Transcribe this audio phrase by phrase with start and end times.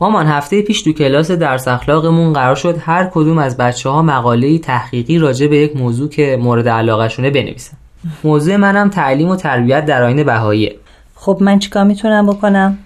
[0.00, 4.58] مامان هفته پیش تو کلاس درس اخلاقمون قرار شد هر کدوم از بچه ها مقاله
[4.58, 7.76] تحقیقی راجع به یک موضوع که مورد علاقهشونه بنویسن.
[8.24, 10.76] موضوع منم تعلیم و تربیت در آین بهاییه.
[11.14, 12.78] خب من چیکار می‌تونم بکنم؟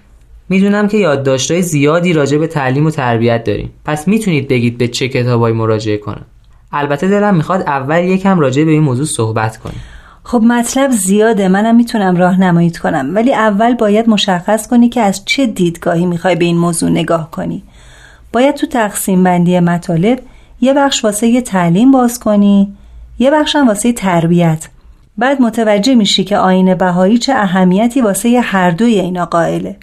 [0.49, 3.71] می‌دونم که یادداشتهای زیادی راجع به تعلیم و تربیت داریم.
[3.85, 6.27] پس می‌تونید بگید به چه کتابایی مراجعه کنم.
[6.73, 9.81] البته دلم می‌خواد اول یکم راجع به این موضوع صحبت کنیم.
[10.31, 13.11] خب مطلب زیاده منم می‌تونم راهنماییت کنم.
[13.15, 17.63] ولی اول باید مشخص کنی که از چه دیدگاهی می‌خوای به این موضوع نگاه کنی.
[18.33, 20.19] باید تو تقسیم بندی مطالب
[20.61, 22.73] یه بخش واسه یه تعلیم باز کنی
[23.19, 24.69] یه بخشم واسه تربیت.
[25.19, 29.77] بعد متوجه میشی که آین بهایی چه اهمیتی واسه هر دوی اینا قائله.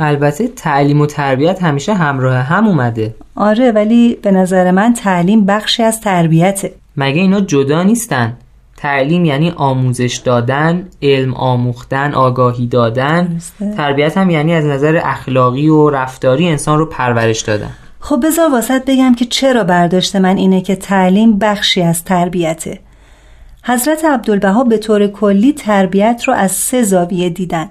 [0.00, 3.14] البته تعلیم و تربیت همیشه همراه هم اومده.
[3.34, 6.72] آره ولی به نظر من تعلیم بخشی از تربیته.
[6.96, 8.36] مگه اینا جدا نیستن؟
[8.76, 13.38] تعلیم یعنی آموزش دادن علم آموختن آگاهی دادن.
[13.76, 17.70] تربیت هم یعنی از نظر اخلاقی و رفتاری انسان رو پرورش دادن.
[18.00, 22.80] خب بذار واسط بگم که چرا برداشت من اینه که تعلیم بخشی از تربیته.
[23.64, 27.70] حضرت عبدالبها به طور کلی تربیت رو از سه زاویه دیدن.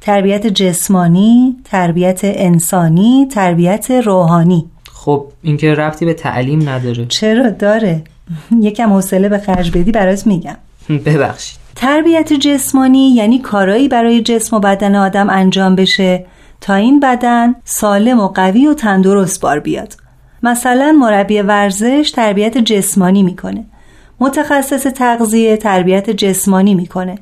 [0.00, 4.70] تربیت جسمانی، تربیت انسانی، تربیت روحانی.
[4.92, 7.06] خب این که ربطی به تعلیم نداره.
[7.06, 8.02] چرا؟ داره؟
[8.60, 10.56] یکم حوصله به خرج بدی برات میگم.
[10.88, 11.58] ببخشید.
[11.76, 16.26] تربیت جسمانی یعنی کارایی برای جسم و بدن آدم انجام بشه
[16.60, 19.96] تا این بدن سالم و قوی و تندرست بار بیاد.
[20.42, 23.64] مثلا مربی ورزش تربیت جسمانی می‌کنه.
[24.20, 27.18] متخصص تغذیه تربیت جسمانی می‌کنه.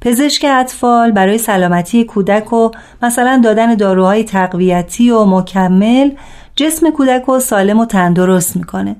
[0.00, 2.70] پزشک اطفال برای سلامتی کودک و
[3.02, 6.10] مثلا دادن داروهای تقویتی و مکمل
[6.56, 8.96] جسم کودک رو سالم و تندرست می‌کنه.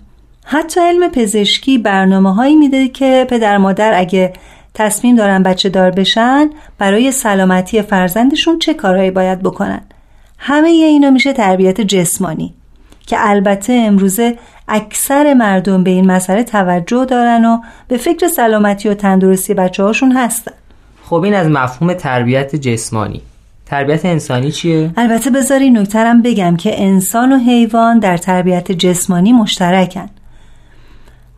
[0.52, 4.32] حتی علم پزشکی برنامه هایی میده که پدر مادر اگه
[4.74, 9.80] تصمیم دارن بچه دار بشن برای سلامتی فرزندشون چه کارهایی باید بکنن؟
[10.38, 12.54] همه اینا میشه تربیت جسمانی
[13.06, 14.38] که البته امروزه
[14.68, 20.12] اکثر مردم به این مسئله توجه دارن و به فکر سلامتی و تندرستی بچه هاشون
[20.12, 20.52] هستن.
[21.04, 23.22] خب این از مفهوم تربیت جسمانی.
[23.66, 30.08] تربیت انسانی چیه؟ البته بذاری نکترم بگم که انسان و حیوان در تربیت جسمانی مشترکن.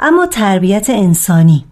[0.05, 1.65] اما تربیت انسانی.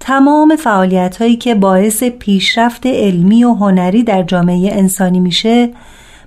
[0.00, 5.70] تمام فعالیت هایی که باعث پیشرفت علمی و هنری در جامعه انسانی میشه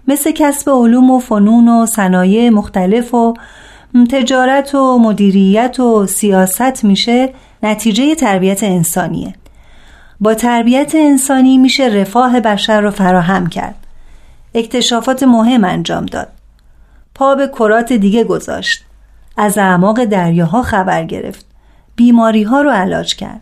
[0.07, 3.33] مثل کسب علوم و فنون و صنایع مختلف و
[4.11, 7.33] تجارت و مدیریت و سیاست میشه
[7.63, 9.33] نتیجه تربیت انسانیه.
[10.19, 13.87] با تربیت انسانی میشه رفاه بشر رو فراهم کرد.
[14.55, 16.27] اکتشافات مهم انجام داد.
[17.15, 18.85] پا به کرات دیگه گذاشت.
[19.37, 21.45] از اعماق دریاها خبر گرفت.
[21.95, 23.41] بیماری ها رو علاج کرد.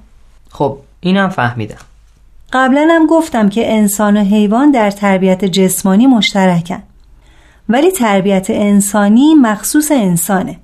[0.49, 1.77] خب اینم فهمیدم.
[2.53, 6.83] قبلا هم گفتم که انسان و حیوان در تربیت جسمانی مشترکن.
[7.69, 10.55] ولی تربیت انسانی مخصوص انسانه.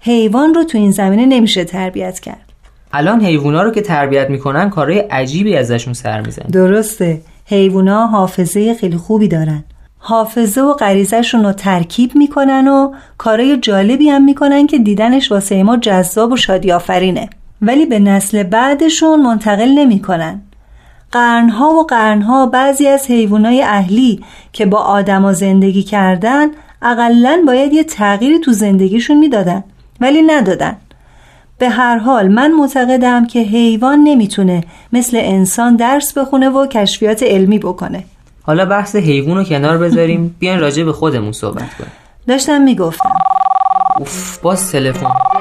[0.00, 2.52] حیوان رو تو این زمینه نمیشه تربیت کرد.
[2.92, 7.20] الان حیوونا رو که تربیت می‌کنن کارهای عجیبی ازشون سر میزن درسته.
[7.46, 9.64] حیوونا حافظه خیلی خوبی دارن.
[10.06, 15.76] حافظه و غریزشون رو ترکیب می‌کنن و کارهای جالبی هم می‌کنن که دیدنش واسه ما
[15.76, 17.28] جذاب و شادی آفرینه.
[17.62, 20.42] ولی به نسل بعدشون منتقل نمی‌کنن.
[21.12, 24.20] قرنها و قرنها بعضی از حیوانای اهلی
[24.52, 26.48] که با آدما زندگی کردن
[26.82, 29.64] اقلا باید یه تغییری تو زندگیشون می‌دادن
[30.00, 30.76] ولی ندادن.
[31.58, 37.58] به هر حال من معتقدم که حیوان نمی‌تونه مثل انسان درس بخونه و کشفیات علمی
[37.58, 38.04] بکنه.
[38.46, 40.36] حالا بحث حیوان رو کنار بذاریم.
[40.38, 41.92] بیاین راجع به خودمون صحبت کنیم.
[42.28, 43.14] داشتم می‌گفتم.
[43.98, 45.33] اوف باز تلفن.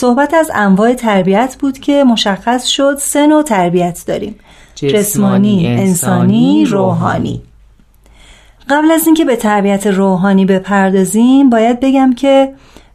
[0.00, 4.34] صحبت از انواع تربیت بود که مشخص شد سه نوع تربیت داریم.
[4.74, 7.42] جسمانی، انسانی، روحانی.
[8.70, 12.52] قبل از اینکه به تربیت روحانی بپردازیم باید بگم که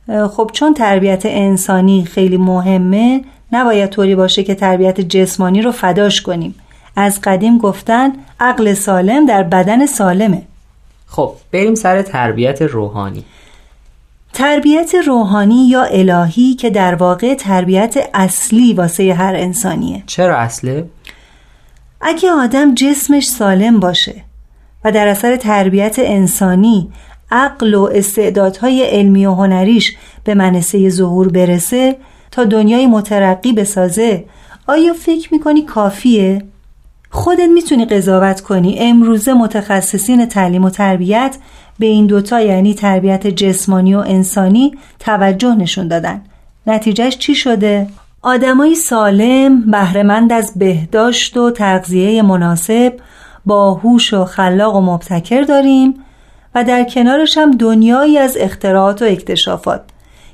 [0.08, 6.56] خب چون تربیت انسانی خیلی مهمه نباید طوری باشه که تربیت جسمانی رو فداش کنیم.
[6.96, 10.42] از قدیم گفتن عقل سالم در بدن سالمه.
[11.08, 13.26] خب بریم سر تربیت روحانی.
[14.36, 20.90] تربیت روحانی یا الهی که در واقع تربیت اصلی واسه هر انسانیه چرا اصله؟
[22.02, 24.16] اگه آدم جسمش سالم باشه
[24.86, 26.90] و در اثر تربیت انسانی
[27.32, 31.96] عقل و استعدادهای علمی و هنریش به منصه ظهور برسه
[32.32, 34.26] تا دنیای مترقی بسازه
[34.68, 36.46] آیا فکر می‌کنی کافیه؟
[37.10, 41.36] خودت می‌تونی قضاوت کنی امروزه متخصصین تعلیم و تربیت
[41.80, 46.22] به این دوتا یعنی تربیت جسمانی و انسانی توجه نشون دادن
[46.68, 47.88] نتیجهش چی شده؟
[48.22, 52.94] آدمای سالم بهرهمند از بهداشت و تغذیه مناسب
[53.46, 55.94] با هوش و خلاق و مبتکر داریم
[56.56, 59.82] و در کنارش هم دنیایی از اختراعات و اکتشافات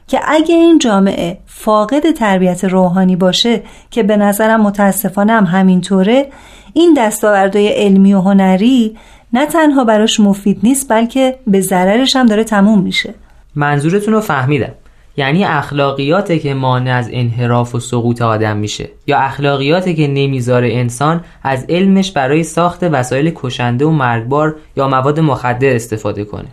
[0.08, 3.62] که اگه این جامعه فاقد تربیت روحانی باشه
[3.92, 6.28] که به نظرم متاسفانه هم همینطوره
[6.74, 8.98] این دستاوردهای علمی و هنری
[9.34, 13.14] نه تنها براش مفید نیست بلکه به ضررش هم داره تموم میشه.
[13.56, 14.72] منظورتون رو فهمیدم.
[15.18, 18.90] یعنی اخلاقیاته که مانع از انحراف و سقوط آدم میشه.
[19.08, 25.20] یا اخلاقیاته که نمی‌ذاره انسان از علمش برای ساخت وسایل کشنده و مرگبار یا مواد
[25.20, 26.48] مخدر استفاده کنه.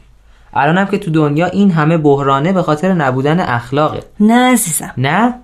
[0.54, 4.00] الانم که تو دنیا این همه بحرانه به خاطر نبودن اخلاقه.
[4.20, 4.92] نه عزیزم.
[4.96, 5.34] نه؟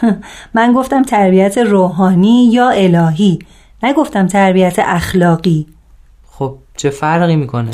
[0.54, 3.38] من گفتم تربیت روحانی یا الهی.
[3.82, 5.66] نگفتم تربیت اخلاقی.
[6.82, 7.70] چه فرقی می‌کنه؟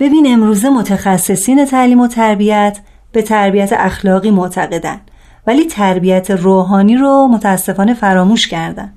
[0.00, 2.78] ببین امروزه متخصصین تعلیم و تربیت
[3.12, 5.00] به تربیت اخلاقی معتقدن
[5.46, 8.92] ولی تربیت روحانی رو متاسفانه فراموش کردن.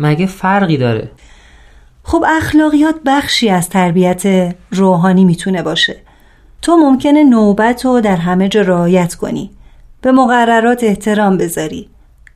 [0.00, 1.10] مگه فرقی داره؟
[2.02, 5.96] خب اخلاقیات بخشی از تربیت روحانی می‌تونه باشه.
[6.62, 9.50] تو ممکنه نوبت رو در همه جا رعایت کنی
[10.00, 11.88] به مقررات احترام بذاری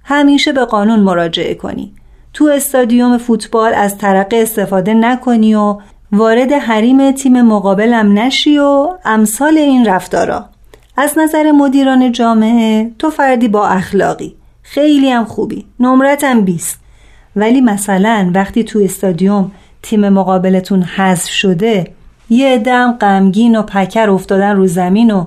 [0.04, 1.92] همیشه به قانون مراجعه کنی
[2.32, 5.78] تو استادیوم فوتبال از ترقه استفاده نکنی و
[6.12, 10.44] وارد حریم تیم مقابلم نشی و امثال این رفتارا.
[10.96, 14.34] از نظر مدیران جامعه تو فردی با اخلاقی.
[14.62, 15.64] خیلی هم خوبی.
[15.80, 16.80] نمرتم بیست.
[17.36, 19.50] ولی مثلا وقتی تو استادیوم
[19.82, 21.86] تیم مقابلتون حذف شده
[22.30, 25.26] یه دم غمگین و پکر افتادن رو زمین و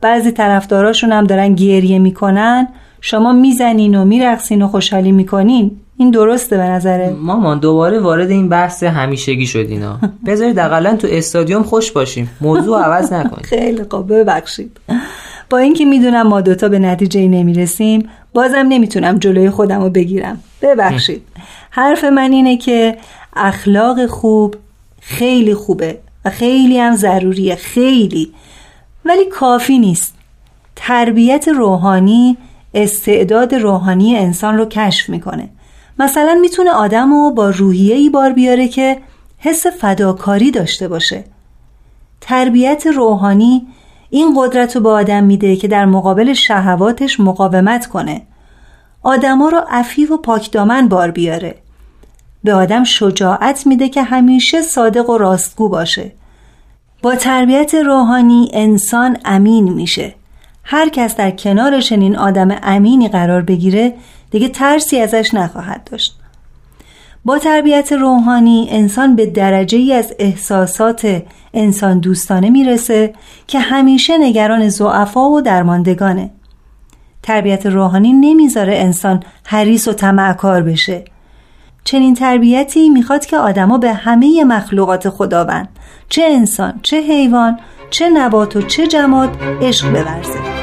[0.00, 2.68] بعضی طرفداراشون هم دارن گریه می‌کنن
[3.00, 5.80] شما می‌زنین و میرقصین و خوشحالی می‌کنین.
[5.96, 11.62] این درسته به نظره مامان دوباره وارد این بحث همیشگی شدینا بذارید اقلا تو استادیوم
[11.62, 12.30] خوش باشیم.
[12.40, 13.46] موضوع عوض نکنید.
[13.46, 14.76] خیلی خوب ببخشید.
[15.50, 20.40] با اینکه می‌دونم ما دوتا به نتیجه نمی‌رسیم بازم نمی‌تونم جلوی خودم رو بگیرم.
[20.62, 21.22] ببخشید.
[21.70, 22.96] حرف من اینه که
[23.36, 24.56] اخلاق خوب
[25.00, 28.32] خیلی خوبه و خیلی هم ضروریه خیلی.
[29.04, 30.14] ولی کافی نیست.
[30.76, 32.36] تربیت روحانی
[32.74, 35.48] استعداد روحانی انسان رو کشف می‌کنه.
[35.98, 38.98] مثلا می‌تونه آدم رو با روحیه ای بار بیاره که
[39.38, 41.24] حس فداکاری داشته باشه.
[42.20, 43.66] تربیت روحانی
[44.10, 48.22] این قدرت رو به آدم میده که در مقابل شهواتش مقاومت کنه.
[49.02, 51.54] آدما رو عفیف و پاکدامن بار بیاره.
[52.44, 56.12] به آدم شجاعت میده که همیشه صادق و راستگو باشه.
[57.02, 60.14] با تربیت روحانی انسان امین میشه.
[60.64, 63.94] هر کس در کنار چنین آدم امینی قرار بگیره
[64.34, 66.18] دیگه ترسی ازش نخواهد داشت.
[67.24, 71.22] با تربیت روحانی انسان به درجه ای از احساسات
[71.54, 73.14] انسان دوستانه می‌رسه
[73.46, 76.30] که همیشه نگران زعفا و درماندگانه.
[77.22, 81.04] تربیت روحانی نمی‌ذاره انسان حریص و طمعکار بشه.
[81.84, 85.68] چنین تربیتی می‌خواد که آدما به همه مخلوقات خداوند
[86.08, 87.58] چه انسان چه حیوان
[87.90, 89.30] چه نبات و چه جماد
[89.62, 90.53] عشق بورزه.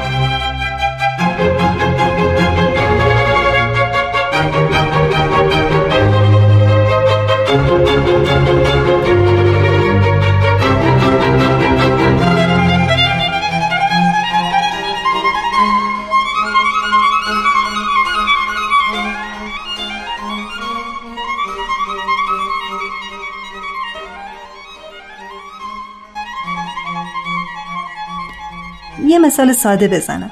[29.12, 30.30] یه مثال ساده بزنم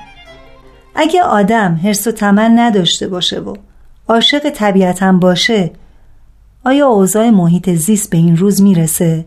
[0.94, 3.54] اگه آدم حرس و تمن نداشته باشه و
[4.08, 5.70] عاشق طبیعت هم باشه
[6.64, 9.24] آیا اوضاع محیط زیست به این روز می‌رسه؟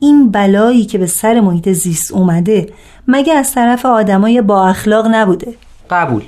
[0.00, 2.68] این بلایی که به سر محیط زیست اومده
[3.08, 5.54] مگه از طرف آدمای با اخلاق نبوده؟
[5.90, 6.22] قبول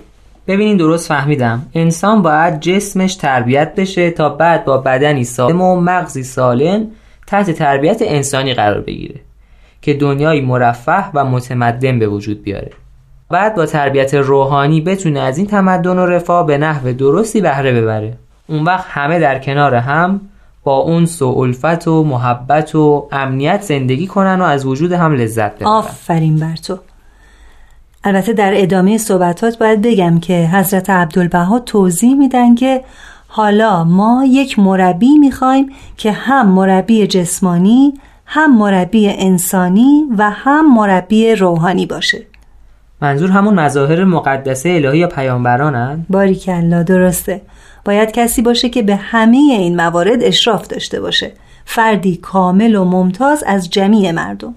[0.47, 6.23] ببینین درست فهمیدم انسان باید جسمش تربیت بشه تا بعد با بدنی سالم و مغزی
[6.23, 6.87] سالم
[7.27, 9.21] تحت تربیت انسانی قرار بگیره
[9.89, 12.71] که دنیایی مرفه و متمدن به وجود بیاره.
[13.31, 18.17] بعد با تربیت روحانی بتونه از این تمدن و رفاه به نحو درستی بهره ببره.
[18.49, 20.21] اون وقت همه در کنار هم
[20.65, 25.55] با اون و الفت و محبت و امنیت زندگی کنن و از وجود هم لذت
[25.55, 25.69] ببرن.
[25.69, 26.79] آفرین بر تو.
[28.05, 32.85] البته در ادامه صحبتات باید بگم که حضرت عبدالبها توضیح میدن که
[33.29, 35.67] حالا ما یک مربی می‌خوایم
[35.97, 37.95] که هم مربی جسمانی
[38.31, 42.27] هم مربی انسانی و هم مربی روحانی باشه.
[43.03, 47.41] منظور همون مظاهر مقدسه الهی یا پیامبرانن؟ باریکلا درسته.
[47.85, 51.33] باید کسی باشه که به همه این موارد اشراف داشته باشه.
[51.65, 54.55] فردی کامل و ممتاز از جمیع مردم.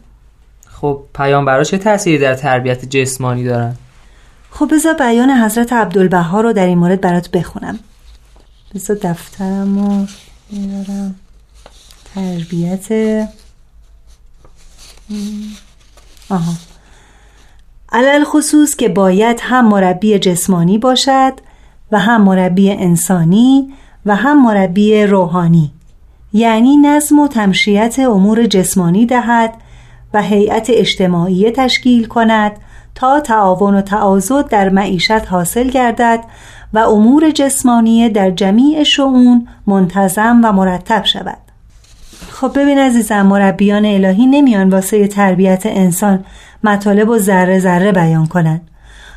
[0.67, 3.75] خب پیامبرا چه تأثیری در تربیت جسمانی دارن؟
[4.49, 7.79] خب بذار بیان حضرت عبدالبها رو در این مورد برات بخونم.
[8.75, 10.05] بذار دفترم رو
[10.49, 11.15] میارم
[12.15, 12.87] تربیت
[16.29, 16.53] آها.
[17.91, 21.33] علل خصوص که باید هم مربی جسمانی باشد
[21.91, 23.73] و هم مربی انسانی
[24.05, 25.71] و هم مربی روحانی.
[26.33, 29.53] یعنی نظم و تمشیت امور جسمانی دهد
[30.13, 32.51] و هیئت اجتماعی تشکیل کند
[32.95, 36.23] تا تعاون و تعاضد در معیشت حاصل گردد
[36.73, 41.50] و امور جسمانی در جمیع شعون منتظم و مرتب شود.
[42.41, 46.25] خب ببین عزیزم مربیان الهی نمیان واسه تربیت انسان
[46.63, 48.61] مطالب و ذره ذره بیان کنند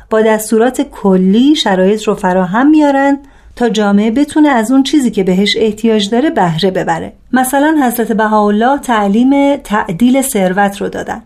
[0.09, 3.19] با دستورات کلی شرایط رو فراهم میارن
[3.55, 7.13] تا جامعه بتونه از اون چیزی که بهش احتیاج داره بهره ببره.
[7.33, 11.21] مثلا حضرت بهاءالله تعلیم تعدیل ثروت رو دادن.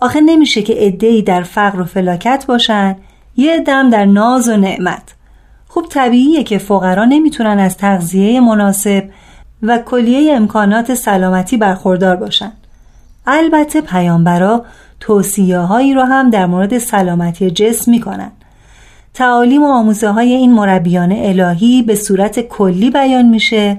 [0.00, 2.96] آخه نمیشه که عدهای در فقر و فلاکت باشن
[3.36, 5.14] یه دم در ناز و نعمت.
[5.68, 9.04] خوب طبیعیه که فقرا نمی‌تونن از تغذیه مناسب
[9.64, 12.52] و کلیه امکانات سلامتی برخوردار باشن
[13.26, 14.64] البته پیامبرا
[15.00, 18.32] توصیه هایی رو هم در مورد سلامتی جسم می‌کنن
[19.14, 23.78] تعالیم و آموزه های این مربیان الهی به صورت کلی بیان میشه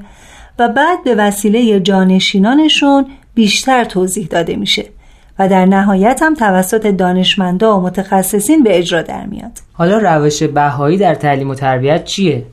[0.59, 4.85] و بعد به وسیله جانشینانشون بیشتر توضیح داده میشه
[5.39, 9.51] و در نهایت هم توسط دانشمندا و متخصصین به اجرا در میاد.
[9.73, 12.43] حالا روش بهایی در تعلیم و تربیت چیه؟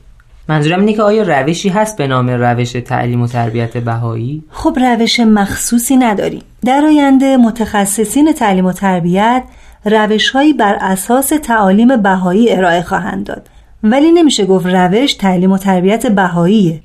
[0.49, 5.19] منظورم اینه که آیا روشی هست به نام روش تعلیم و تربیت بهایی؟ خب روش
[5.19, 9.43] مخصوصی نداریم در آینده متخصصین تعلیم و تربیت
[9.85, 13.49] روشهایی بر اساس تعالیم بهایی ارائه خواهند داد
[13.83, 16.81] ولی نمیشه گفت روش تعلیم و تربیت بهاییه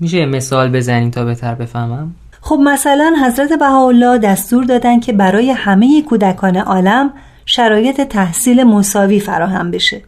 [0.00, 6.02] میشه مثال بزنیم تا بهتر بفهمم؟ خب مثلا حضرت بهاءالله دستور دادن که برای همه
[6.02, 7.12] کودکان عالم
[7.46, 10.02] شرایط تحصیل مساوی فراهم بشه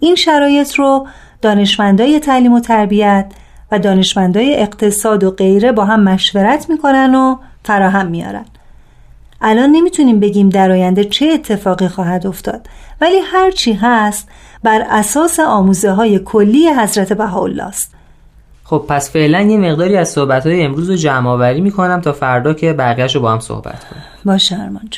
[0.00, 1.06] این شرایط رو
[1.46, 3.26] دانشمندای تعلیم و تربیت
[3.72, 8.44] و دانشمندای اقتصاد و غیره با هم مشورت می‌کنن و فراهم میارن.
[9.40, 12.68] الان نمی‌تونیم بگیم در آینده چه اتفاقی خواهد افتاد
[13.00, 14.28] ولی هر چی هست
[14.62, 17.94] بر اساس آموزه های کلی حضرت بهاءالله است
[18.64, 22.54] خب پس فعلا یه مقداری از صحبت های امروز رو جمع آوری می‌کنم تا فردا
[22.54, 24.02] که بقیهش رو با هم صحبت کنیم.
[24.24, 24.88] باشه ارمان